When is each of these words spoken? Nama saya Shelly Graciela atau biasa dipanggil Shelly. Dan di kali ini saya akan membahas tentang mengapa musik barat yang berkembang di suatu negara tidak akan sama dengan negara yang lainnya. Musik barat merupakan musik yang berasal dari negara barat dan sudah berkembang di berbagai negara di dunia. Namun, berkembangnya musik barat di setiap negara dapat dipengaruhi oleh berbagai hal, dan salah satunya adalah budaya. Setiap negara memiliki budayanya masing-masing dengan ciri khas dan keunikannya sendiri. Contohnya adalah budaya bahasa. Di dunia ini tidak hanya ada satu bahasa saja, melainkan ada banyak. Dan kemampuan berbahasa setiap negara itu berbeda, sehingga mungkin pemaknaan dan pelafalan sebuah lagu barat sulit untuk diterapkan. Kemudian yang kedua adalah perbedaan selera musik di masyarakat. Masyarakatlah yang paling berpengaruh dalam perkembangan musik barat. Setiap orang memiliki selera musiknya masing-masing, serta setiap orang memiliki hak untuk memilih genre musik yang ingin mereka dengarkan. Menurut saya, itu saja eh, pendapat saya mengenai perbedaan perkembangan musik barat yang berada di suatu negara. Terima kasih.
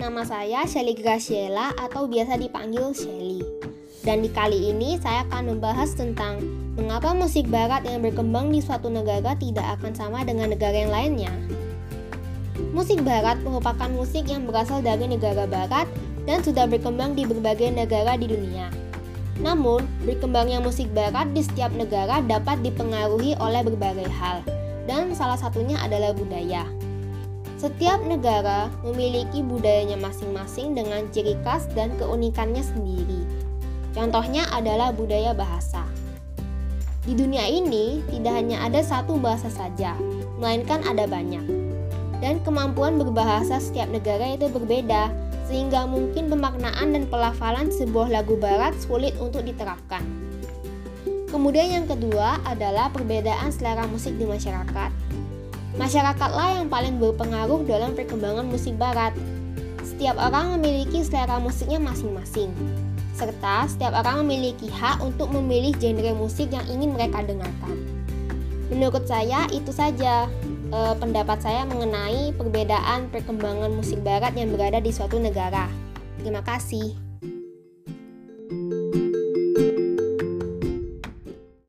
Nama 0.00 0.22
saya 0.26 0.60
Shelly 0.68 0.98
Graciela 0.98 1.72
atau 1.76 2.04
biasa 2.10 2.36
dipanggil 2.36 2.92
Shelly. 2.92 3.40
Dan 4.04 4.20
di 4.20 4.28
kali 4.28 4.74
ini 4.74 5.00
saya 5.00 5.24
akan 5.28 5.56
membahas 5.56 5.96
tentang 5.96 6.44
mengapa 6.76 7.16
musik 7.16 7.48
barat 7.48 7.88
yang 7.88 8.04
berkembang 8.04 8.52
di 8.52 8.60
suatu 8.60 8.92
negara 8.92 9.32
tidak 9.40 9.80
akan 9.80 9.96
sama 9.96 10.20
dengan 10.28 10.52
negara 10.52 10.76
yang 10.76 10.92
lainnya. 10.92 11.32
Musik 12.76 13.00
barat 13.00 13.40
merupakan 13.40 13.88
musik 13.88 14.28
yang 14.28 14.44
berasal 14.44 14.84
dari 14.84 15.08
negara 15.08 15.48
barat 15.48 15.88
dan 16.28 16.44
sudah 16.44 16.68
berkembang 16.68 17.16
di 17.16 17.24
berbagai 17.24 17.72
negara 17.72 18.18
di 18.20 18.28
dunia. 18.28 18.68
Namun, 19.40 19.82
berkembangnya 20.06 20.62
musik 20.62 20.86
barat 20.94 21.26
di 21.34 21.42
setiap 21.42 21.74
negara 21.74 22.22
dapat 22.22 22.62
dipengaruhi 22.62 23.34
oleh 23.42 23.66
berbagai 23.66 24.06
hal, 24.06 24.46
dan 24.86 25.10
salah 25.16 25.38
satunya 25.38 25.74
adalah 25.82 26.14
budaya. 26.14 26.68
Setiap 27.64 28.04
negara 28.04 28.68
memiliki 28.84 29.40
budayanya 29.40 29.96
masing-masing 29.96 30.76
dengan 30.76 31.08
ciri 31.16 31.32
khas 31.48 31.64
dan 31.72 31.96
keunikannya 31.96 32.60
sendiri. 32.60 33.24
Contohnya 33.96 34.44
adalah 34.52 34.92
budaya 34.92 35.32
bahasa. 35.32 35.80
Di 37.08 37.16
dunia 37.16 37.40
ini 37.48 38.04
tidak 38.12 38.36
hanya 38.36 38.68
ada 38.68 38.84
satu 38.84 39.16
bahasa 39.16 39.48
saja, 39.48 39.96
melainkan 40.36 40.84
ada 40.84 41.08
banyak. 41.08 41.40
Dan 42.20 42.44
kemampuan 42.44 43.00
berbahasa 43.00 43.56
setiap 43.56 43.88
negara 43.88 44.36
itu 44.36 44.44
berbeda, 44.52 45.08
sehingga 45.48 45.88
mungkin 45.88 46.28
pemaknaan 46.28 46.92
dan 46.92 47.08
pelafalan 47.08 47.72
sebuah 47.72 48.12
lagu 48.12 48.36
barat 48.36 48.76
sulit 48.76 49.16
untuk 49.16 49.40
diterapkan. 49.40 50.04
Kemudian 51.32 51.80
yang 51.80 51.86
kedua 51.88 52.44
adalah 52.44 52.92
perbedaan 52.92 53.48
selera 53.48 53.88
musik 53.88 54.20
di 54.20 54.28
masyarakat. 54.28 54.92
Masyarakatlah 55.74 56.62
yang 56.62 56.66
paling 56.70 57.02
berpengaruh 57.02 57.66
dalam 57.66 57.98
perkembangan 57.98 58.46
musik 58.46 58.78
barat. 58.78 59.10
Setiap 59.82 60.14
orang 60.22 60.58
memiliki 60.58 61.02
selera 61.02 61.42
musiknya 61.42 61.82
masing-masing, 61.82 62.54
serta 63.18 63.66
setiap 63.66 63.90
orang 63.94 64.22
memiliki 64.22 64.70
hak 64.70 65.02
untuk 65.02 65.34
memilih 65.34 65.74
genre 65.82 66.14
musik 66.14 66.50
yang 66.54 66.62
ingin 66.70 66.94
mereka 66.94 67.26
dengarkan. 67.26 67.74
Menurut 68.70 69.02
saya, 69.06 69.50
itu 69.50 69.74
saja 69.74 70.30
eh, 70.70 70.94
pendapat 70.98 71.42
saya 71.42 71.66
mengenai 71.66 72.30
perbedaan 72.38 73.10
perkembangan 73.10 73.74
musik 73.74 73.98
barat 74.06 74.30
yang 74.38 74.54
berada 74.54 74.78
di 74.78 74.94
suatu 74.94 75.18
negara. 75.18 75.66
Terima 76.22 76.42
kasih. 76.46 77.13